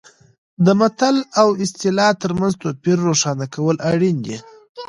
[0.65, 4.37] د متل او اصطلاح ترمنځ توپیر روښانه کول اړین دي